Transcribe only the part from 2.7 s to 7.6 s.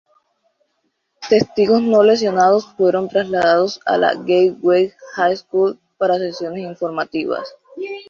fueron trasladados a la Gateway High School para sesiones informativas.